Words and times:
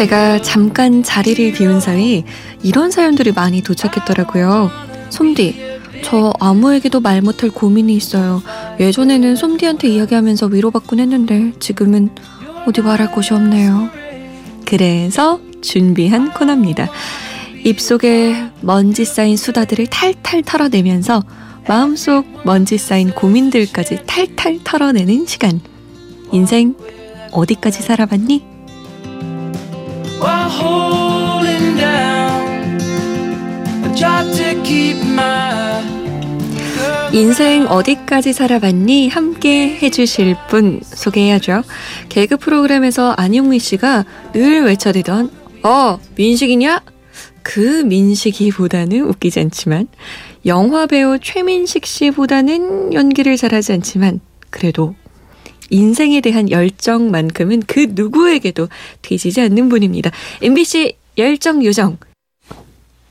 제가 0.00 0.40
잠깐 0.40 1.02
자리를 1.02 1.52
비운 1.52 1.78
사이 1.78 2.24
이런 2.62 2.90
사연들이 2.90 3.32
많이 3.32 3.60
도착했더라고요. 3.60 4.70
솜디, 5.10 5.56
저 6.02 6.32
아무에게도 6.40 7.00
말 7.00 7.20
못할 7.20 7.50
고민이 7.50 7.94
있어요. 7.96 8.42
예전에는 8.80 9.36
솜디한테 9.36 9.88
이야기하면서 9.88 10.46
위로받곤 10.46 11.00
했는데 11.00 11.52
지금은 11.60 12.08
어디 12.66 12.80
말할 12.80 13.12
곳이 13.12 13.34
없네요. 13.34 13.90
그래서 14.64 15.38
준비한 15.60 16.32
코너입니다. 16.32 16.88
입속에 17.66 18.36
먼지 18.62 19.04
쌓인 19.04 19.36
수다들을 19.36 19.88
탈탈 19.88 20.44
털어내면서 20.44 21.22
마음속 21.68 22.24
먼지 22.46 22.78
쌓인 22.78 23.10
고민들까지 23.10 24.04
탈탈 24.06 24.60
털어내는 24.64 25.26
시간. 25.26 25.60
인생 26.32 26.74
어디까지 27.32 27.82
살아봤니? 27.82 28.49
인생 37.12 37.66
어디까지 37.66 38.32
살아봤니? 38.32 39.08
함께 39.08 39.76
해주실 39.82 40.36
분 40.48 40.80
소개해야죠. 40.82 41.62
개그 42.08 42.36
프로그램에서 42.36 43.10
안용미 43.10 43.58
씨가 43.58 44.04
늘 44.32 44.64
외쳐대던 44.64 45.30
어 45.64 45.98
민식이냐? 46.14 46.80
그 47.42 47.82
민식이보다는 47.82 49.00
웃기지 49.08 49.40
않지만 49.40 49.88
영화 50.46 50.86
배우 50.86 51.18
최민식 51.18 51.84
씨보다는 51.84 52.94
연기를 52.94 53.36
잘하지 53.36 53.72
않지만 53.72 54.20
그래도 54.50 54.94
인생에 55.70 56.20
대한 56.20 56.50
열정만큼은 56.50 57.62
그 57.66 57.86
누구에게도 57.90 58.68
뒤지지 59.02 59.40
않는 59.40 59.68
분입니다. 59.68 60.10
MBC 60.42 60.96
열정 61.18 61.64
요정 61.64 61.98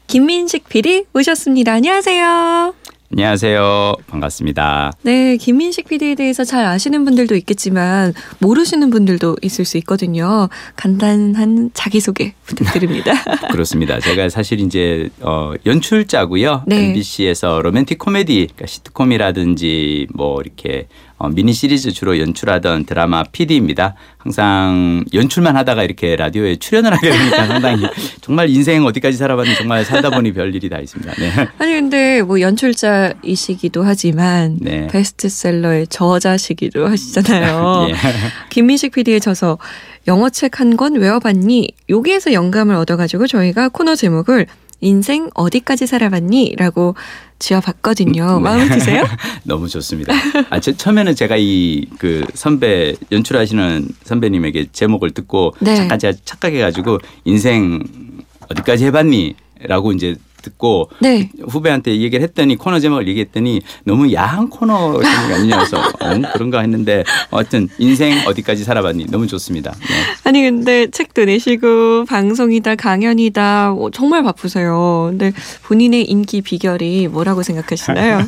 김민식 0.07 0.67
PD 0.69 1.05
오셨습니다. 1.13 1.73
안녕하세요. 1.73 2.73
안녕하세요. 3.11 3.93
반갑습니다. 4.05 4.91
네, 5.01 5.35
김민식 5.37 5.87
PD에 5.87 6.13
대해서 6.13 6.43
잘 6.43 6.65
아시는 6.65 7.05
분들도 7.05 7.35
있겠지만 7.37 8.13
모르시는 8.37 8.91
분들도 8.91 9.37
있을 9.41 9.65
수 9.65 9.77
있거든요. 9.79 10.47
간단한 10.75 11.71
자기소개 11.73 12.33
부탁드립니다. 12.45 13.13
그렇습니다. 13.51 13.99
제가 13.99 14.29
사실 14.29 14.59
이제 14.59 15.09
어 15.21 15.53
연출자고요. 15.65 16.65
네. 16.67 16.89
MBC에서 16.89 17.61
로맨틱 17.63 17.97
코미디, 17.97 18.49
그러니까 18.53 18.67
시트콤이라든지 18.67 20.07
뭐 20.13 20.39
이렇게 20.41 20.87
어, 21.19 21.27
미니 21.29 21.51
시리즈 21.51 21.91
주로 21.91 22.17
연출하던 22.17 22.85
드라마 22.85 23.23
PD입니다. 23.23 23.93
항상 24.17 25.03
연출만 25.13 25.57
하다가 25.57 25.83
이렇게 25.83 26.15
라디오에 26.15 26.55
출연을 26.55 26.93
하게 26.93 27.09
되니까 27.11 27.45
상당히 27.45 27.83
정말 28.21 28.49
인생 28.49 28.85
어디까지 28.85 29.17
살아봤는지 29.17 29.57
정말 29.59 29.83
살다 29.83 30.11
보니 30.11 30.31
별일이 30.33 30.69
다 30.69 30.79
있습니다. 30.79 31.13
네. 31.15 31.47
아니 31.57 31.73
근데 31.73 32.21
뭐 32.21 32.39
연출자이시기도 32.39 33.83
하지만 33.83 34.57
네. 34.61 34.87
베스트셀러의 34.87 35.87
저자시기도 35.87 36.87
하시잖아요. 36.87 37.87
예. 37.91 37.95
김민식 38.49 38.93
PD의 38.93 39.19
저서 39.19 39.57
영어 40.07 40.29
책 40.29 40.59
한 40.61 40.77
권 40.77 40.95
외워봤니? 40.95 41.67
여기에서 41.89 42.31
영감을 42.31 42.75
얻어가지고 42.75 43.27
저희가 43.27 43.67
코너 43.69 43.95
제목을 43.95 44.47
인생 44.81 45.29
어디까지 45.33 45.87
살아봤니? 45.87 46.55
라고 46.57 46.95
지어봤거든요. 47.39 48.37
네. 48.37 48.39
마음에 48.41 48.67
드세요? 48.69 49.03
너무 49.43 49.67
좋습니다. 49.67 50.13
아, 50.49 50.59
저, 50.59 50.71
처음에는 50.73 51.15
제가 51.15 51.35
이 51.37 51.87
그 51.97 52.23
선배 52.33 52.95
연출하시는 53.11 53.87
선배님에게 54.03 54.67
제목을 54.71 55.11
듣고 55.11 55.53
네. 55.59 55.75
잠깐 55.75 55.99
제가 55.99 56.17
착각해가지고 56.23 56.99
인생 57.25 57.81
어디까지 58.49 58.85
해봤니? 58.85 59.35
라고 59.63 59.91
이제 59.91 60.15
듣고 60.41 60.89
네. 60.99 61.29
후배한테 61.47 61.99
얘기를 61.99 62.21
했더니 62.23 62.55
코너 62.55 62.79
제목을 62.79 63.07
얘기했더니 63.07 63.61
너무 63.83 64.11
야한 64.13 64.49
코너 64.49 65.01
제목이 65.01 65.33
아니냐서 65.33 65.77
어, 65.99 66.21
그런가 66.33 66.61
했는데 66.61 67.03
어쨌든 67.31 67.69
인생 67.77 68.27
어디까지 68.27 68.63
살아봤니 68.63 69.07
너무 69.07 69.27
좋습니다. 69.27 69.71
네. 69.71 69.85
아니 70.23 70.41
근데 70.41 70.87
책도 70.89 71.25
내시고 71.25 72.05
방송이다 72.05 72.75
강연이다 72.75 73.71
뭐 73.71 73.91
정말 73.91 74.23
바쁘세요. 74.23 75.07
근데 75.09 75.31
본인의 75.63 76.05
인기 76.05 76.41
비결이 76.41 77.07
뭐라고 77.07 77.43
생각하시나요? 77.43 78.27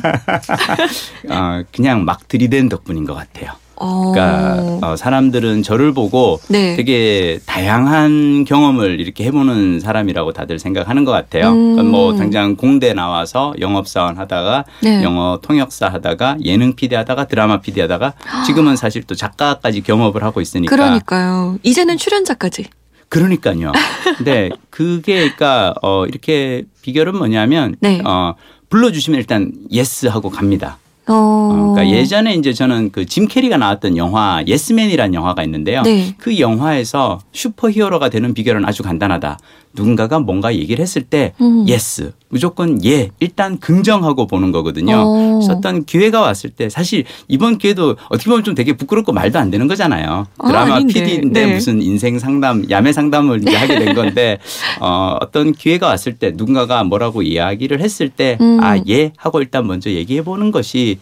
아 1.28 1.64
그냥 1.72 2.04
막 2.04 2.28
들이댄 2.28 2.68
덕분인 2.68 3.04
것 3.04 3.14
같아요. 3.14 3.61
그러니까 3.82 4.56
어. 4.60 4.92
어, 4.92 4.96
사람들은 4.96 5.62
저를 5.62 5.92
보고 5.92 6.40
네. 6.48 6.76
되게 6.76 7.40
다양한 7.46 8.44
경험을 8.44 9.00
이렇게 9.00 9.24
해보는 9.24 9.80
사람이라고 9.80 10.32
다들 10.32 10.58
생각하는 10.58 11.04
것 11.04 11.10
같아요. 11.10 11.50
음. 11.50 11.74
그러니까 11.74 11.82
뭐 11.82 12.16
당장 12.16 12.56
공대 12.56 12.92
나와서 12.94 13.54
영업사원 13.58 14.18
하다가 14.18 14.64
네. 14.82 15.02
영어 15.02 15.40
통역사 15.42 15.88
하다가 15.88 16.36
예능 16.44 16.74
PD 16.74 16.94
하다가 16.94 17.26
드라마 17.26 17.60
PD 17.60 17.80
하다가 17.80 18.14
지금은 18.46 18.76
사실 18.76 19.02
또 19.02 19.14
작가까지 19.14 19.82
경험을 19.82 20.22
하고 20.22 20.40
있으니까. 20.40 20.74
그러니까요. 20.74 21.58
이제는 21.62 21.96
출연자까지. 21.96 22.66
그러니까요. 23.08 23.72
근데 24.16 24.48
그게 24.70 25.16
그러니까 25.16 25.74
어 25.82 26.06
이렇게 26.06 26.64
비결은 26.80 27.16
뭐냐면 27.16 27.76
네. 27.80 28.00
어 28.04 28.34
불러주시면 28.70 29.20
일단 29.20 29.52
yes 29.70 30.06
하고 30.06 30.30
갑니다. 30.30 30.78
어. 31.12 31.16
어. 31.52 31.72
그러니까 31.74 31.96
예전에 31.96 32.34
이제 32.34 32.52
저는 32.52 32.90
그 32.92 33.04
짐 33.06 33.26
캐리가 33.28 33.56
나왔던 33.58 33.96
영화 33.96 34.42
예스맨이라는 34.46 35.12
영화가 35.14 35.42
있는데요. 35.44 35.82
네. 35.82 36.14
그 36.18 36.38
영화에서 36.38 37.20
슈퍼히어로가 37.32 38.08
되는 38.08 38.32
비결은 38.34 38.64
아주 38.64 38.82
간단하다. 38.82 39.38
누군가가 39.74 40.18
뭔가 40.18 40.54
얘기를 40.54 40.82
했을 40.82 41.02
때 41.02 41.32
음. 41.40 41.66
yes 41.68 42.12
무조건 42.32 42.82
예 42.82 43.10
일단 43.20 43.58
긍정하고 43.58 44.26
보는 44.26 44.52
거거든요. 44.52 44.96
어. 44.96 45.34
그래서 45.34 45.52
어떤 45.52 45.84
기회가 45.84 46.22
왔을 46.22 46.48
때 46.48 46.70
사실 46.70 47.04
이번 47.28 47.58
기회도 47.58 47.96
어떻게 48.08 48.30
보면 48.30 48.42
좀 48.42 48.54
되게 48.54 48.72
부끄럽고 48.72 49.12
말도 49.12 49.38
안 49.38 49.50
되는 49.50 49.68
거잖아요. 49.68 50.26
아, 50.38 50.48
드라마 50.48 50.76
아, 50.76 50.78
PD인데 50.78 51.46
네. 51.46 51.54
무슨 51.54 51.82
인생 51.82 52.18
상담 52.18 52.64
야매 52.70 52.94
상담을 52.94 53.42
이제 53.42 53.54
하게 53.54 53.78
된 53.78 53.94
건데 53.94 54.38
어, 54.80 55.18
어떤 55.20 55.52
기회가 55.52 55.88
왔을 55.88 56.14
때 56.14 56.32
누군가가 56.34 56.84
뭐라고 56.84 57.20
이야기를 57.20 57.80
했을 57.80 58.08
때 58.08 58.38
아예 58.60 59.04
음. 59.04 59.10
하고 59.18 59.42
일단 59.42 59.66
먼저 59.66 59.90
얘기해 59.90 60.24
보는 60.24 60.52
것이 60.52 60.98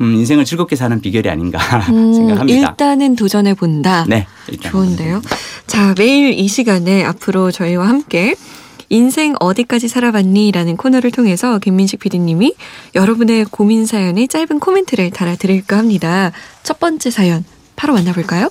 음, 0.00 0.14
인생을 0.14 0.44
즐겁게 0.44 0.76
사는 0.76 1.00
비결이 1.00 1.28
아닌가 1.28 1.58
음, 1.90 2.12
생각합니다. 2.12 2.68
일단은 2.70 3.16
도전해 3.16 3.54
본다. 3.54 4.04
네. 4.08 4.26
일단 4.48 4.70
좋은데요. 4.70 5.20
자, 5.66 5.94
매일 5.98 6.32
이 6.32 6.46
시간에 6.46 7.04
앞으로 7.04 7.50
저희와 7.50 7.88
함께 7.88 8.36
인생 8.92 9.34
어디까지 9.38 9.86
살아봤니? 9.86 10.50
라는 10.50 10.76
코너를 10.76 11.12
통해서 11.12 11.60
김민식 11.60 12.00
PD님이 12.00 12.54
여러분의 12.96 13.44
고민 13.44 13.86
사연에 13.86 14.26
짧은 14.26 14.58
코멘트를 14.58 15.10
달아드릴까 15.10 15.78
합니다. 15.78 16.32
첫 16.64 16.80
번째 16.80 17.10
사연 17.10 17.44
바로 17.76 17.94
만나볼까요? 17.94 18.50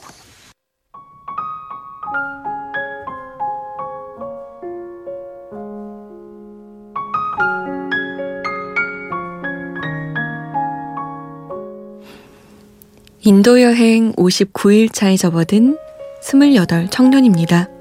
인도 13.22 13.62
여행 13.62 14.14
59일 14.14 14.94
차에 14.94 15.18
접어든 15.18 15.78
28 16.24 16.90
청년입니다. 16.90 17.79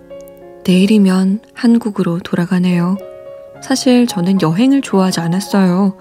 내일이면 0.69 1.41
한국으로 1.55 2.19
돌아가네요. 2.19 2.99
사실 3.63 4.07
저는 4.07 4.43
여행을 4.43 4.83
좋아하지 4.83 5.21
않았어요. 5.21 5.97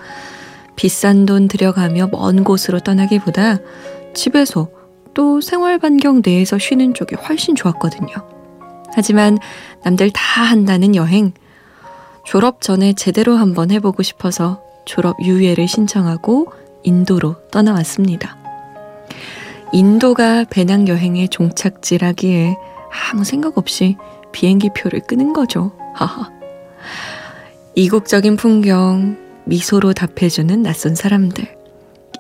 비싼 0.76 1.26
돈 1.26 1.48
들여가며 1.48 2.10
먼 2.12 2.44
곳으로 2.44 2.82
떠나기보다 2.82 3.60
집에서 4.14 4.70
또 5.14 5.40
생활 5.40 5.80
반경 5.80 6.22
내에서 6.24 6.60
쉬는 6.60 6.94
쪽이 6.94 7.16
훨씬 7.16 7.56
좋았거든요. 7.56 8.14
하지만 8.94 9.38
남들 9.86 10.12
다 10.12 10.44
한다는 10.44 10.96
여행, 10.96 11.32
졸업 12.26 12.62
전에 12.62 12.92
제대로 12.92 13.38
한번 13.38 13.72
해보고 13.72 14.04
싶어서 14.04 14.62
졸업 14.86 15.16
유예를 15.24 15.70
신청하고 15.70 16.52
인도로 16.84 17.38
떠나왔습니다. 17.52 18.36
인도가 19.72 20.44
배낭여행의 20.44 21.30
종착지라기에 21.30 22.58
아무 23.12 23.24
생각 23.24 23.58
없이 23.58 23.96
비행기 24.32 24.70
표를 24.76 25.02
끄는 25.02 25.34
거죠. 25.34 25.72
하하. 25.94 26.32
이국적인 27.76 28.36
풍경, 28.38 29.18
미소로 29.46 29.94
답해주는 29.94 30.62
낯선 30.64 30.96
사람들, 30.96 31.46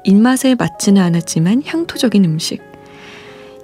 입맛에 0.03 0.55
맞지는 0.55 1.01
않았지만 1.01 1.63
향토적인 1.65 2.23
음식. 2.25 2.61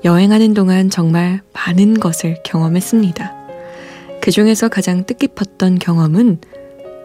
여행하는 0.04 0.54
동안 0.54 0.90
정말 0.90 1.42
많은 1.54 2.00
것을 2.00 2.38
경험했습니다. 2.44 3.34
그 4.22 4.31
중에서 4.31 4.68
가장 4.68 5.06
뜻깊었던 5.06 5.80
경험은 5.80 6.40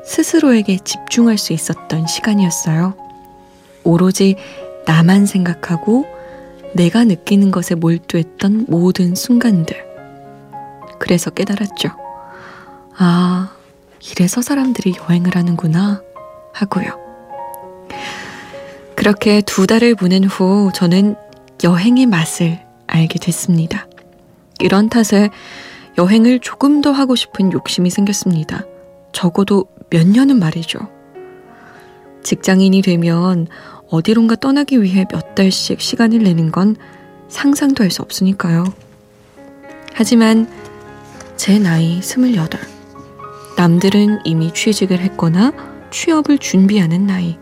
스스로에게 0.05 0.79
집중할 0.85 1.39
수 1.39 1.53
있었던 1.53 2.07
시간이었어요. 2.07 2.95
오로지 3.85 4.37
나만 4.87 5.27
생각하고 5.27 6.07
내가 6.75 7.05
느끼는 7.05 7.51
것에 7.51 7.75
몰두했던 7.75 8.67
모든 8.69 9.15
순간들. 9.15 9.88
그래서 10.99 11.31
깨달았죠. 11.31 11.91
아, 12.97 13.51
이래서 14.11 14.43
사람들이 14.43 14.95
여행을 15.09 15.37
하는구나 15.37 16.03
하고요. 16.53 16.87
그렇게 18.97 19.41
두 19.43 19.67
달을 19.67 19.95
보낸 19.95 20.25
후 20.25 20.71
저는 20.75 21.15
여행의 21.63 22.07
맛을 22.07 22.61
알게 22.87 23.19
됐습니다. 23.19 23.87
이런 24.61 24.89
탓에 24.89 25.31
여행을 25.97 26.41
조금 26.41 26.81
더 26.81 26.91
하고 26.91 27.15
싶은 27.15 27.53
욕심이 27.53 27.91
생겼습니다. 27.91 28.65
적어도 29.13 29.67
몇 29.91 30.07
년은 30.07 30.39
말이죠. 30.39 30.79
직장인이 32.23 32.83
되면 32.83 33.47
어디론가 33.91 34.37
떠나기 34.37 34.83
위해 34.83 35.07
몇 35.11 35.35
달씩 35.35 35.81
시간을 35.81 36.19
내는 36.23 36.51
건 36.53 36.77
상상도 37.29 37.85
할 37.85 37.91
수 37.91 38.03
없으니까요. 38.03 38.65
하지만 39.95 40.49
제 41.39 41.57
나이 41.61 41.99
28. 41.99 42.49
남들은 43.57 44.23
이미 44.25 44.53
취직을 44.53 44.99
했거나 44.99 45.53
취업을 45.93 46.39
준비하는 46.39 47.07
나이. 47.07 47.39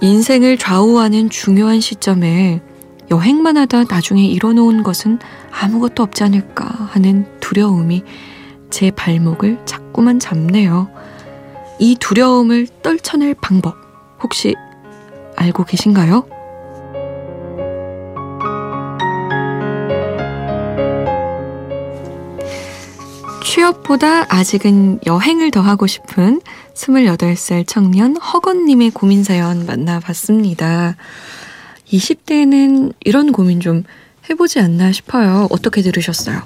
인생을 0.00 0.56
좌우하는 0.56 1.28
중요한 1.28 1.80
시점에 1.80 2.62
여행만 3.10 3.58
하다 3.58 3.84
나중에 3.84 4.24
이뤄놓은 4.24 4.82
것은 4.82 5.18
아무것도 5.52 6.02
없지 6.02 6.24
않을까 6.24 6.64
하는 6.90 7.26
두려움이 7.40 8.02
제 8.70 8.90
발목을 8.90 9.60
자꾸만 9.66 10.18
잡네요. 10.18 10.88
이 11.78 11.96
두려움을 12.00 12.66
떨쳐낼 12.82 13.34
방법 13.42 13.76
혹시 14.22 14.54
알고 15.36 15.64
계신가요? 15.64 16.26
취업보다 23.54 24.26
아직은 24.34 24.98
여행을 25.06 25.52
더 25.52 25.60
하고 25.60 25.86
싶은 25.86 26.40
28살 26.74 27.64
청년 27.64 28.16
허건님의 28.16 28.90
고민사연 28.90 29.64
만나봤습니다. 29.64 30.96
20대에는 31.86 32.94
이런 33.04 33.30
고민 33.30 33.60
좀 33.60 33.84
해보지 34.28 34.58
않나 34.58 34.90
싶어요. 34.90 35.46
어떻게 35.50 35.82
들으셨어요? 35.82 36.42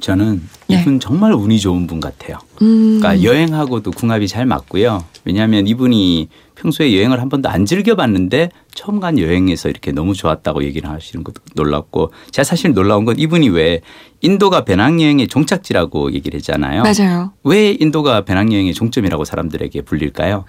저는 0.00 0.42
네. 0.42 0.61
이분 0.72 0.94
네. 0.94 0.98
정말 0.98 1.32
운이 1.32 1.60
좋은 1.60 1.86
분 1.86 2.00
같아요. 2.00 2.38
음. 2.62 2.98
그러니까 3.00 3.22
여행하고도 3.22 3.90
궁합이 3.92 4.28
잘 4.28 4.46
맞고요. 4.46 5.04
왜냐하면 5.24 5.66
이분이 5.66 6.28
평소에 6.54 6.96
여행을 6.96 7.20
한 7.20 7.28
번도 7.28 7.48
안 7.48 7.66
즐겨봤는데 7.66 8.50
처음 8.74 9.00
간 9.00 9.18
여행에서 9.18 9.68
이렇게 9.68 9.92
너무 9.92 10.14
좋았다고 10.14 10.64
얘기를 10.64 10.88
하시는 10.88 11.24
것도 11.24 11.40
놀랍고 11.54 12.12
제가 12.30 12.44
사실 12.44 12.72
놀라운 12.72 13.04
건 13.04 13.18
이분이 13.18 13.48
왜 13.50 13.80
인도가 14.20 14.64
배낭여행의 14.64 15.28
종착지라고 15.28 16.12
얘기를 16.12 16.38
했잖아요. 16.38 16.82
맞아요. 16.82 17.32
왜 17.44 17.72
인도가 17.78 18.24
배낭여행의 18.24 18.74
종점이라고 18.74 19.24
사람들에게 19.24 19.82
불릴까요? 19.82 20.44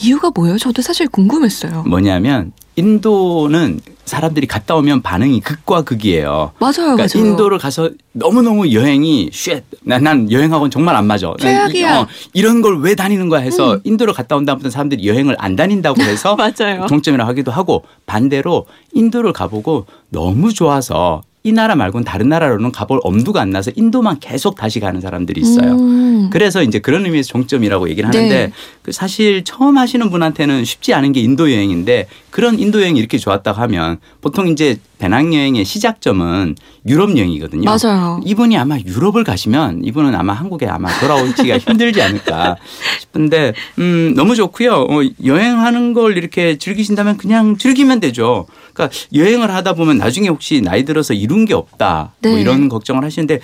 이유가 0.00 0.30
뭐예요? 0.34 0.58
저도 0.58 0.82
사실 0.82 1.08
궁금했어요. 1.08 1.82
뭐냐면 1.84 2.52
인도는 2.76 3.80
사람들이 4.06 4.46
갔다 4.46 4.74
오면 4.76 5.02
반응이 5.02 5.40
극과 5.40 5.82
극이에요. 5.82 6.52
맞아요, 6.58 6.96
그러니까 6.96 7.06
맞아요. 7.14 7.26
인도를 7.28 7.58
가서 7.58 7.90
너무 8.12 8.42
너무 8.42 8.72
여행이 8.72 9.30
shit. 9.32 9.62
난, 9.84 10.02
난 10.02 10.30
여행하고는 10.32 10.70
정말 10.70 10.96
안 10.96 11.06
맞아. 11.06 11.32
최악이야. 11.38 12.00
어, 12.00 12.06
이런 12.32 12.60
걸 12.62 12.80
왜 12.80 12.94
다니는 12.94 13.28
거야 13.28 13.40
해서 13.40 13.74
음. 13.74 13.80
인도를 13.84 14.14
갔다 14.14 14.36
온 14.36 14.44
다음부터 14.46 14.70
사람들이 14.70 15.06
여행을 15.06 15.36
안 15.38 15.54
다닌다고 15.54 16.00
해서 16.02 16.34
맞아요. 16.40 16.86
종점이라고 16.88 17.28
하기도 17.28 17.52
하고 17.52 17.84
반대로 18.06 18.66
인도를 18.94 19.32
가보고 19.32 19.86
너무 20.08 20.52
좋아서 20.52 21.22
이 21.42 21.52
나라 21.52 21.74
말고는 21.74 22.04
다른 22.04 22.28
나라로는 22.28 22.70
가볼 22.70 23.00
엄두가 23.02 23.40
안 23.40 23.50
나서 23.50 23.70
인도만 23.74 24.20
계속 24.20 24.56
다시 24.56 24.78
가는 24.78 25.00
사람들이 25.00 25.40
있어요. 25.40 25.72
음. 25.72 26.28
그래서 26.30 26.62
이제 26.62 26.80
그런 26.80 27.06
의미에서 27.06 27.28
종점이라고 27.28 27.88
얘기를 27.88 28.06
하는데 28.08 28.28
네. 28.28 28.52
그 28.82 28.92
사실 28.92 29.42
처음 29.42 29.78
하시는 29.78 30.10
분한테는 30.10 30.66
쉽지 30.66 30.92
않은 30.92 31.12
게 31.12 31.20
인도 31.20 31.50
여행인데 31.50 32.08
그런 32.30 32.58
인도 32.58 32.80
여행이 32.82 32.98
이렇게 32.98 33.16
좋았다고 33.16 33.58
하면 33.58 33.98
보통 34.20 34.48
이제 34.48 34.78
배낭여행의 34.98 35.64
시작점은 35.64 36.56
유럽 36.86 37.16
여행이거든요. 37.16 37.64
맞아요. 37.64 38.20
이분이 38.24 38.56
아마 38.58 38.78
유럽을 38.78 39.24
가시면 39.24 39.80
이분은 39.84 40.14
아마 40.14 40.34
한국에 40.34 40.66
아마 40.66 40.90
돌아오기가 41.00 41.56
힘들지 41.58 42.02
않을까 42.02 42.56
싶은데 43.00 43.54
음 43.78 44.12
너무 44.14 44.36
좋고요. 44.36 44.72
어, 44.74 45.00
여행하는 45.24 45.94
걸 45.94 46.18
이렇게 46.18 46.58
즐기신다면 46.58 47.16
그냥 47.16 47.56
즐기면 47.56 48.00
되죠. 48.00 48.46
그러니까 48.74 48.94
여행을 49.14 49.52
하다 49.52 49.72
보면 49.72 49.98
나중에 49.98 50.28
혹시 50.28 50.60
나이 50.60 50.84
들어서 50.84 51.14
이룬 51.30 51.44
게 51.44 51.54
없다 51.54 51.94
뭐 52.02 52.12
네. 52.22 52.30
뭐 52.30 52.38
이런 52.40 52.68
걱정을 52.68 53.04
하시는데 53.04 53.38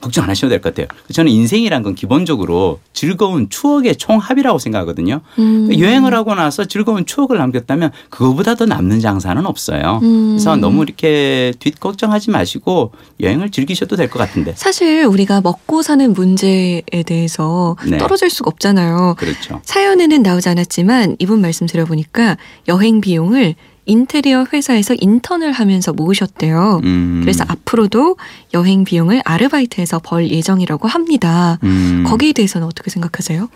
걱정 0.00 0.24
안 0.24 0.30
하셔도 0.30 0.48
될 0.48 0.60
것 0.60 0.74
같아요. 0.74 0.86
저는 1.12 1.30
인생이란 1.30 1.82
건 1.82 1.94
기본적으로 1.94 2.80
즐거운 2.94 3.50
추억의 3.50 3.96
총합이라고 3.96 4.58
생각하거든요. 4.58 5.20
음. 5.38 5.68
여행을 5.78 6.14
하고 6.14 6.34
나서 6.34 6.64
즐거운 6.64 7.04
추억을 7.04 7.36
남겼다면 7.36 7.90
그거보다 8.08 8.54
더 8.54 8.64
남는 8.64 9.00
장사는 9.00 9.44
없어요. 9.44 10.00
음. 10.02 10.28
그래서 10.30 10.56
너무 10.56 10.82
이렇게 10.84 11.52
뒷 11.58 11.78
걱정하지 11.78 12.30
마시고 12.30 12.92
여행을 13.20 13.50
즐기셔도 13.50 13.96
될 13.96 14.08
것 14.08 14.18
같은데. 14.18 14.54
사실 14.56 15.04
우리가 15.04 15.42
먹고 15.42 15.82
사는 15.82 16.12
문제에 16.12 16.82
대해서 17.04 17.76
네. 17.86 17.98
떨어질 17.98 18.30
수가 18.30 18.48
없잖아요. 18.48 19.16
그렇죠. 19.18 19.60
사연에는 19.64 20.22
나오지 20.22 20.48
않았지만 20.48 21.16
이분 21.18 21.40
말씀 21.42 21.66
들어보니까 21.66 22.36
여행 22.68 23.00
비용을 23.02 23.56
인테리어 23.86 24.46
회사에서 24.52 24.94
인턴을 24.98 25.52
하면서 25.52 25.92
모으셨대요. 25.92 26.80
음. 26.84 27.20
그래서 27.22 27.44
앞으로도 27.48 28.16
여행 28.54 28.84
비용을 28.84 29.22
아르바이트해서 29.24 30.00
벌 30.04 30.28
예정이라고 30.30 30.88
합니다. 30.88 31.58
음. 31.64 32.04
거기에 32.06 32.32
대해서는 32.32 32.66
어떻게 32.66 32.90
생각하세요? 32.90 33.48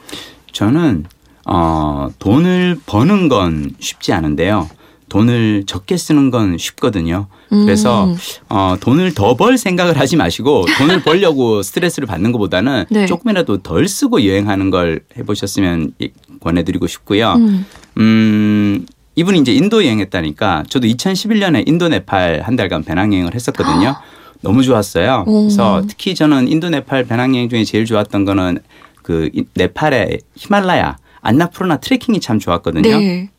저는 0.52 1.04
어, 1.46 2.08
돈을 2.18 2.80
버는 2.86 3.28
건 3.28 3.70
쉽지 3.78 4.12
않은데요. 4.12 4.68
돈을 5.08 5.62
적게 5.66 5.96
쓰는 5.96 6.32
건 6.32 6.58
쉽거든요. 6.58 7.28
그래서 7.48 8.06
음. 8.06 8.16
어, 8.48 8.76
돈을 8.80 9.14
더 9.14 9.34
벌 9.36 9.56
생각을 9.56 9.98
하지 10.00 10.16
마시고 10.16 10.66
돈을 10.78 11.02
벌려고 11.02 11.62
스트레스를 11.62 12.06
받는 12.06 12.32
것보다는 12.32 12.86
네. 12.88 13.06
조금이라도 13.06 13.58
덜 13.58 13.86
쓰고 13.86 14.24
여행하는 14.26 14.70
걸 14.70 15.00
해보셨으면 15.16 15.92
권해드리고 16.40 16.86
싶고요. 16.88 17.34
음, 17.34 17.66
음 17.98 18.86
이분이 19.16 19.40
이제 19.40 19.52
인도 19.52 19.82
여행했다니까 19.84 20.64
저도 20.68 20.86
2011년에 20.86 21.66
인도 21.66 21.88
네팔 21.88 22.42
한 22.42 22.54
달간 22.54 22.84
배낭여행을 22.84 23.34
했었거든요. 23.34 23.96
너무 24.42 24.62
좋았어요. 24.62 25.24
그래서 25.24 25.82
특히 25.88 26.14
저는 26.14 26.48
인도 26.48 26.68
네팔 26.68 27.04
배낭여행 27.04 27.48
중에 27.48 27.64
제일 27.64 27.86
좋았던 27.86 28.26
거는 28.26 28.58
그 29.02 29.30
네팔의 29.54 30.20
히말라야 30.36 30.98
안나푸르나 31.22 31.78
트레킹이 31.78 32.20
참 32.20 32.38
좋았거든요. 32.38 32.98
네. 32.98 33.30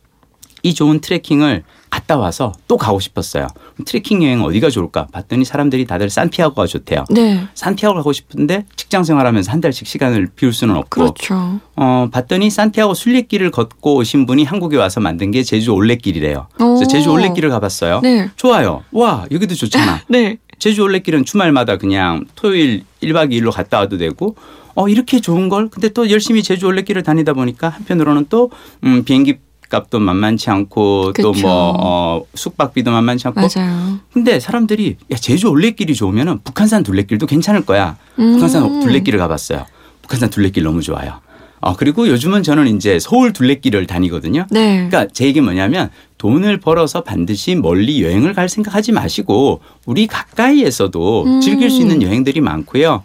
이 0.64 0.74
좋은 0.74 1.00
트레킹을 1.00 1.62
갔다 2.08 2.16
와서 2.16 2.52
또 2.66 2.78
가고 2.78 2.98
싶었어요. 2.98 3.46
트레킹 3.84 4.24
여행 4.24 4.42
어디가 4.42 4.70
좋을까 4.70 5.06
봤더니 5.12 5.44
사람들이 5.44 5.84
다들 5.84 6.08
산티아고가 6.08 6.66
좋대요. 6.66 7.04
네. 7.10 7.46
산티아고 7.54 7.96
가고 7.96 8.12
싶은데 8.12 8.64
직장 8.74 9.04
생활하면서 9.04 9.52
한 9.52 9.60
달씩 9.60 9.86
시간을 9.86 10.30
비울 10.34 10.54
수는 10.54 10.74
없고. 10.74 10.88
그렇죠. 10.88 11.60
어, 11.76 12.08
봤더니 12.10 12.48
산티아고 12.48 12.94
순례길을 12.94 13.50
걷고 13.50 13.96
오신 13.96 14.24
분이 14.24 14.44
한국에 14.44 14.78
와서 14.78 15.00
만든 15.00 15.30
게 15.30 15.42
제주 15.42 15.72
올레길이래요. 15.72 16.48
그래서 16.56 16.86
제주 16.86 17.10
올레길을 17.10 17.50
가봤어요. 17.50 18.00
네. 18.02 18.30
좋아요. 18.36 18.82
와 18.90 19.26
여기도 19.30 19.54
좋잖아. 19.54 20.00
네. 20.08 20.38
제주 20.58 20.82
올레길은 20.82 21.26
주말마다 21.26 21.76
그냥 21.76 22.24
토요일 22.34 22.84
1박 23.02 23.30
2일로 23.30 23.52
갔다 23.52 23.78
와도 23.78 23.96
되고 23.98 24.34
어 24.74 24.88
이렇게 24.88 25.20
좋은 25.20 25.48
걸 25.48 25.68
근데 25.68 25.88
또 25.88 26.10
열심히 26.10 26.42
제주 26.42 26.66
올레길을 26.66 27.04
다니다 27.04 27.32
보니까 27.32 27.68
한편으로는 27.68 28.26
또 28.28 28.50
음, 28.82 29.04
비행기 29.04 29.38
값도 29.68 29.98
만만치 30.00 30.50
않고 30.50 31.12
또 31.20 31.32
뭐 31.32 31.74
어, 31.78 32.22
숙박비도 32.34 32.90
만만치 32.90 33.28
않고. 33.28 33.40
맞아요. 33.40 33.98
근데 34.12 34.40
사람들이 34.40 34.96
야 35.12 35.16
제주 35.16 35.48
올레길이 35.48 35.94
좋으면은 35.94 36.40
북한산 36.44 36.82
둘레길도 36.82 37.26
괜찮을 37.26 37.64
거야. 37.66 37.96
음. 38.18 38.34
북한산 38.34 38.80
둘레길을 38.80 39.18
가봤어요. 39.18 39.66
북한산 40.02 40.30
둘레길 40.30 40.62
너무 40.62 40.80
좋아요. 40.82 41.20
어, 41.60 41.74
그리고 41.76 42.06
요즘은 42.08 42.44
저는 42.44 42.76
이제 42.76 43.00
서울 43.00 43.32
둘레길을 43.32 43.86
다니거든요. 43.88 44.46
네. 44.50 44.86
그러니까 44.88 45.08
제 45.12 45.24
얘기 45.26 45.40
뭐냐면 45.40 45.90
돈을 46.16 46.60
벌어서 46.60 47.02
반드시 47.02 47.56
멀리 47.56 48.02
여행을 48.04 48.32
갈 48.32 48.48
생각하지 48.48 48.92
마시고 48.92 49.60
우리 49.84 50.06
가까이에서도 50.06 51.24
음. 51.24 51.40
즐길 51.40 51.68
수 51.70 51.80
있는 51.80 52.00
여행들이 52.02 52.40
많고요. 52.40 53.02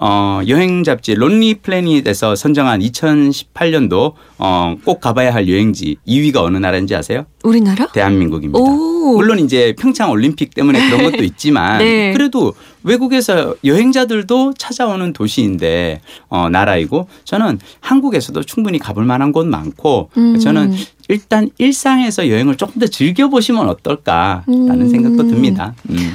어, 0.00 0.40
여행 0.48 0.84
잡지 0.84 1.14
론리 1.14 1.54
플래닛에서 1.54 2.36
선정한 2.36 2.80
2018년도 2.80 4.12
어, 4.38 4.76
꼭 4.84 5.00
가봐야 5.00 5.32
할 5.32 5.48
여행지 5.48 5.96
2위가 6.06 6.36
어느 6.36 6.58
나라인지 6.58 6.94
아세요? 6.94 7.26
우리나라? 7.42 7.86
대한민국입니다. 7.88 8.58
오. 8.58 9.16
물론 9.16 9.38
이제 9.38 9.74
평창 9.78 10.10
올림픽 10.10 10.54
때문에 10.54 10.90
그런 10.90 11.10
것도 11.10 11.22
있지만 11.24 11.78
네. 11.78 12.12
그래도 12.12 12.54
외국에서 12.82 13.54
여행자들도 13.64 14.54
찾아오는 14.58 15.12
도시인데 15.12 16.00
어, 16.28 16.48
나라이고 16.48 17.08
저는 17.24 17.58
한국에서도 17.80 18.42
충분히 18.42 18.78
가볼 18.78 19.04
만한 19.04 19.32
곳 19.32 19.46
많고 19.46 20.10
음. 20.16 20.38
저는 20.38 20.74
일단 21.08 21.50
일상에서 21.58 22.28
여행을 22.28 22.56
조금 22.56 22.80
더 22.80 22.86
즐겨보시면 22.86 23.68
어떨까라는 23.68 24.80
음. 24.80 24.88
생각도 24.88 25.28
듭니다. 25.28 25.74
음. 25.90 26.12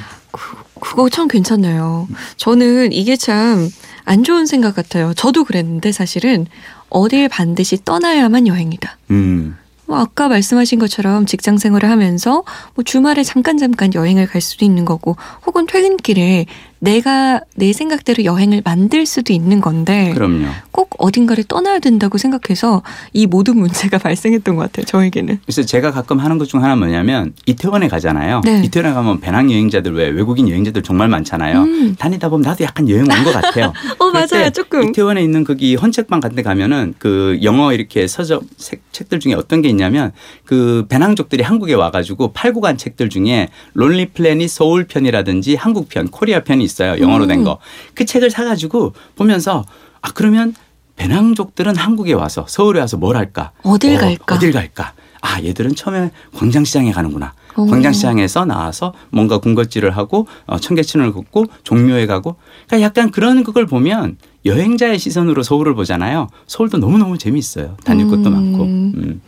그거 0.82 1.08
참 1.10 1.30
괜찮네요. 1.30 2.10
저는 2.36 2.92
이게 2.92 3.16
참 3.16 3.70
안 4.06 4.24
좋은 4.24 4.46
생각 4.46 4.76
같아요. 4.76 5.14
저도 5.14 5.44
그랬는데 5.44 5.92
사실은 5.92 6.48
어딜 6.90 7.30
반드시 7.30 7.78
떠나야만 7.84 8.48
여행이다. 8.48 8.98
음. 9.12 9.58
뭐 9.86 10.00
아까 10.00 10.28
말씀하신 10.28 10.80
것처럼 10.80 11.26
직장 11.26 11.58
생활을 11.58 11.90
하면서 11.90 12.44
뭐 12.76 12.84
주말에 12.84 13.24
잠깐 13.24 13.58
잠깐 13.58 13.94
여행을 13.94 14.28
갈 14.28 14.42
수도 14.42 14.66
있는 14.66 14.86
거고 14.86 15.18
혹은 15.46 15.66
퇴근길에 15.66 16.46
내가 16.82 17.42
내 17.56 17.74
생각대로 17.74 18.24
여행을 18.26 18.64
만들 18.66 19.06
수도 19.06 19.34
있는 19.34 19.62
건데 19.62 20.12
그럼요. 20.16 20.48
꼭 20.72 20.90
어딘가를 20.98 21.44
떠나야 21.44 21.78
된다고 21.78 22.18
생각해서 22.18 22.82
이 23.14 23.28
모든 23.28 23.58
문제가 23.60 23.98
발생했던 24.00 24.56
것 24.56 24.64
같아요. 24.64 24.86
저에게는. 24.88 25.40
그래서 25.46 25.62
제가 25.62 25.92
가끔 25.92 26.20
하는 26.20 26.38
것 26.38 26.46
중 26.52 26.64
하나 26.64 26.76
뭐냐면 26.76 27.34
이태원에 27.46 27.88
가잖아요. 27.88 28.42
네. 28.44 28.64
이태원에 28.66 28.94
가면 28.94 29.20
배낭 29.22 29.52
여행자들 29.52 29.94
왜 29.94 30.08
외국인 30.10 30.50
여행자들 30.50 30.82
정말 30.82 31.08
많잖아요. 31.08 31.62
음. 31.62 31.96
다니다 31.96 32.28
보면 32.30 32.42
나도 32.42 32.64
약간 32.64 32.90
여행 32.90 33.04
온 33.04 33.24
것 33.24 33.32
같아요. 33.32 33.72
어 34.00 34.10
맞아요, 34.12 34.50
조금. 34.50 34.90
이태원에 34.90 35.22
있는 35.24 35.44
거기 35.44 35.76
헌책방 35.76 36.20
같은 36.20 36.36
데 36.36 36.42
가면은 36.42 36.96
그 36.98 37.40
영어 37.44 37.74
이렇게 37.74 38.08
서적 38.08 38.44
책들 38.92 39.20
중에 39.20 39.34
어떤 39.36 39.62
게 39.62 39.70
있냐면 39.70 40.12
그 40.46 40.86
배낭족들이 40.90 41.44
한국에 41.44 41.74
와가지고 41.76 42.34
팔고 42.34 42.60
간 42.60 42.76
책들 42.78 43.10
중에 43.10 43.50
론리 43.74 44.08
플래닛 44.08 44.50
서울 44.50 44.86
편이라든지 44.86 45.56
한국 45.56 45.88
편, 45.88 46.10
코리아 46.10 46.44
편이 46.44 46.64
있어요. 46.72 47.00
영어로 47.00 47.28
된 47.28 47.40
음. 47.40 47.44
거. 47.44 47.60
그 47.94 48.06
책을 48.06 48.32
사가지고 48.32 48.94
보면서 49.16 49.66
아 50.02 50.12
그러면 50.14 50.56
배낭족들은 50.96 51.76
한국에 51.76 52.14
와서 52.14 52.46
서울에 52.48 52.80
와서 52.80 52.98
뭘 52.98 53.16
할까? 53.16 53.52
어딜 53.64 53.98
어, 53.98 54.00
갈까? 54.00 54.36
어딜 54.36 54.52
갈까? 54.52 54.94
아 55.22 55.42
얘들은 55.42 55.76
처음에 55.76 56.12
광장시장에 56.36 56.92
가는구나. 56.92 57.34
오. 57.58 57.68
광장시장에서 57.68 58.46
나와서 58.46 58.94
뭔가 59.10 59.38
군것질을 59.40 59.96
하고 59.98 60.28
어, 60.46 60.58
청계천을 60.58 61.12
걷고 61.14 61.46
종묘에 61.64 62.06
가고 62.08 62.38
그러니까 62.68 62.86
약간 62.86 63.12
그런 63.12 63.44
그걸 63.44 63.66
보면 63.66 64.18
여행자의 64.46 64.98
시선으로 64.98 65.44
서울을 65.44 65.76
보잖아요. 65.76 66.30
서울도 66.48 66.78
너무너무 66.78 67.18
재미있어요. 67.18 67.78
다닐 67.84 68.06
음. 68.06 68.10
것도 68.10 68.30
많고. 68.30 68.64
음. 68.64 69.22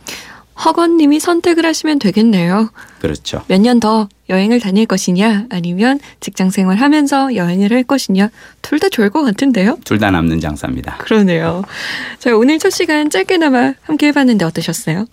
허건님이 0.62 1.18
선택을 1.20 1.64
하시면 1.66 1.98
되겠네요. 1.98 2.70
그렇죠. 3.00 3.42
몇 3.48 3.60
년 3.60 3.80
더 3.80 4.08
여행을 4.28 4.60
다닐 4.60 4.86
것이냐, 4.86 5.46
아니면 5.50 5.98
직장 6.20 6.50
생활 6.50 6.76
하면서 6.78 7.34
여행을 7.34 7.72
할 7.72 7.82
것이냐, 7.82 8.30
둘 8.62 8.78
다 8.78 8.88
좋을 8.88 9.10
것 9.10 9.22
같은데요? 9.22 9.78
둘 9.84 9.98
다 9.98 10.10
남는 10.10 10.40
장사입니다. 10.40 10.96
그러네요. 10.98 11.62
자, 12.18 12.34
오늘 12.36 12.58
첫 12.58 12.70
시간 12.70 13.10
짧게나마 13.10 13.74
함께 13.82 14.06
해봤는데 14.08 14.44
어떠셨어요? 14.44 15.06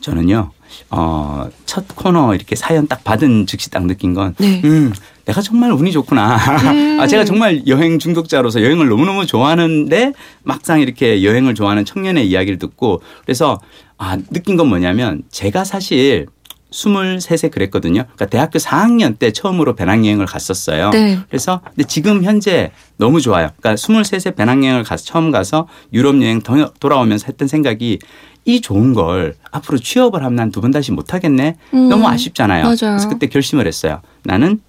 저는요, 0.00 0.50
어, 0.90 1.48
첫 1.66 1.84
코너 1.94 2.34
이렇게 2.34 2.56
사연 2.56 2.86
딱 2.88 3.04
받은 3.04 3.46
즉시 3.46 3.70
딱 3.70 3.84
느낀 3.84 4.14
건, 4.14 4.34
네. 4.38 4.62
음, 4.64 4.92
내가 5.24 5.40
정말 5.42 5.72
운이 5.72 5.92
좋구나. 5.92 6.36
음. 6.72 7.00
아, 7.00 7.06
제가 7.06 7.24
정말 7.24 7.66
여행 7.66 7.98
중독자로서 7.98 8.62
여행을 8.62 8.88
너무너무 8.88 9.26
좋아하는데 9.26 10.12
막상 10.42 10.80
이렇게 10.80 11.22
여행을 11.22 11.54
좋아하는 11.54 11.84
청년의 11.84 12.28
이야기를 12.28 12.58
듣고 12.58 13.02
그래서 13.24 13.60
아, 13.98 14.16
느낀 14.30 14.56
건 14.56 14.68
뭐냐면 14.68 15.22
제가 15.30 15.64
사실 15.64 16.26
23세 16.72 17.50
그랬거든요. 17.50 18.02
그러니까 18.04 18.26
대학교 18.26 18.58
4학년 18.60 19.18
때 19.18 19.32
처음으로 19.32 19.74
배낭여행을 19.74 20.26
갔었어요. 20.26 20.90
네. 20.90 21.18
그래서 21.28 21.60
근데 21.64 21.82
지금 21.84 22.22
현재 22.22 22.70
너무 22.96 23.20
좋아요. 23.20 23.50
그러니까 23.58 23.74
23세 23.74 24.36
배낭여행을 24.36 24.84
가서 24.84 25.04
처음 25.04 25.30
가서 25.32 25.66
유럽 25.92 26.20
여행 26.22 26.40
돌아오면서 26.78 27.26
했던 27.26 27.48
생각이 27.48 27.98
이 28.44 28.60
좋은 28.60 28.94
걸 28.94 29.34
앞으로 29.50 29.78
취업을 29.78 30.22
하면 30.22 30.36
난 30.36 30.50
두 30.52 30.60
번 30.60 30.70
다시 30.70 30.92
못 30.92 31.12
하겠네. 31.12 31.56
음. 31.74 31.88
너무 31.88 32.06
아쉽잖아요. 32.08 32.62
맞아요. 32.64 32.76
그래서 32.78 33.08
그때 33.08 33.26
결심을 33.26 33.66
했어요. 33.66 34.00
나는 34.22 34.60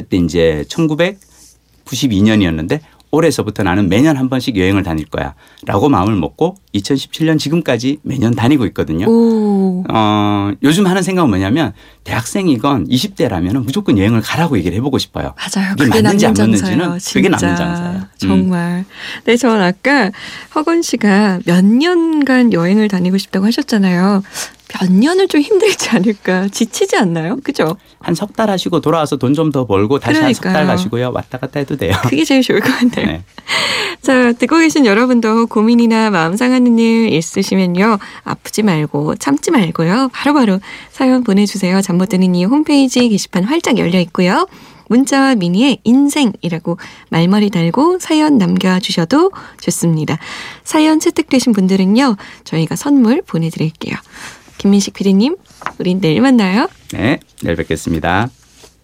그때 0.00 0.16
이제 0.16 0.64
1992년이었는데 0.68 2.80
올해서부터 3.12 3.64
나는 3.64 3.88
매년 3.88 4.16
한 4.16 4.28
번씩 4.28 4.56
여행을 4.56 4.84
다닐 4.84 5.04
거야. 5.04 5.34
라고 5.66 5.88
마음을 5.88 6.14
먹고 6.14 6.54
2017년 6.74 7.38
지금까지 7.38 7.98
매년 8.02 8.34
다니고 8.34 8.66
있거든요. 8.66 9.06
오. 9.08 9.84
어, 9.90 10.52
요즘 10.62 10.86
하는 10.86 11.02
생각은 11.02 11.28
뭐냐면 11.28 11.72
대학생이건 12.04 12.88
20대라면 12.88 13.64
무조건 13.64 13.98
여행을 13.98 14.20
가라고 14.20 14.56
얘기를 14.58 14.76
해보고 14.76 14.98
싶어요. 14.98 15.34
맞아요. 15.36 15.74
그게 15.76 16.02
맞는지 16.02 16.26
안 16.26 16.34
맞는지는 16.38 16.98
그게 17.12 17.28
남는 17.28 17.56
장사예요. 17.56 17.98
음. 17.98 18.06
정말. 18.16 18.78
음. 18.78 18.84
네, 19.24 19.36
전 19.36 19.60
아까 19.60 20.12
허건 20.54 20.82
씨가 20.82 21.40
몇 21.44 21.64
년간 21.64 22.52
여행을 22.52 22.86
다니고 22.86 23.18
싶다고 23.18 23.46
하셨잖아요. 23.46 24.22
몇 24.78 24.90
년을 24.92 25.28
좀 25.28 25.40
힘들지 25.40 25.90
않을까 25.90 26.48
지치지 26.48 26.96
않나요? 26.96 27.38
그죠? 27.42 27.76
한 28.00 28.14
석 28.14 28.34
달 28.36 28.48
하시고 28.50 28.80
돌아와서 28.80 29.16
돈 29.16 29.34
좀 29.34 29.50
더 29.50 29.66
벌고 29.66 29.98
다시 29.98 30.20
한 30.20 30.32
석 30.32 30.42
달 30.52 30.66
가시고요. 30.66 31.10
왔다 31.12 31.38
갔다 31.38 31.58
해도 31.60 31.76
돼요. 31.76 31.92
그게 32.08 32.24
제일 32.24 32.42
좋을 32.42 32.60
것 32.60 32.70
같아요. 32.72 33.06
네. 33.06 33.24
자, 34.02 34.32
듣고 34.32 34.58
계신 34.58 34.86
여러분도 34.86 35.46
고민이나 35.46 36.10
마음 36.10 36.36
상하는 36.36 36.78
일 36.78 37.12
있으시면요. 37.12 37.98
아프지 38.24 38.62
말고 38.62 39.16
참지 39.16 39.50
말고요. 39.50 40.08
바로바로 40.12 40.58
바로 40.58 40.60
사연 40.90 41.24
보내주세요. 41.24 41.80
잠 41.82 41.98
못 42.00 42.08
드는 42.08 42.34
이 42.34 42.44
홈페이지 42.44 43.08
게시판 43.08 43.44
활짝 43.44 43.76
열려 43.76 43.98
있고요. 44.00 44.46
문자와 44.88 45.34
미니에 45.36 45.76
인생이라고 45.84 46.78
말머리 47.10 47.50
달고 47.50 47.98
사연 48.00 48.38
남겨주셔도 48.38 49.30
좋습니다. 49.60 50.18
사연 50.64 50.98
채택되신 50.98 51.52
분들은요. 51.52 52.16
저희가 52.44 52.74
선물 52.76 53.22
보내드릴게요. 53.22 53.94
김민식 54.60 54.92
PD님, 54.92 55.36
우린 55.78 56.02
내일 56.02 56.20
만나요. 56.20 56.68
네, 56.92 57.18
내일 57.42 57.56
뵙겠습니다. 57.56 58.28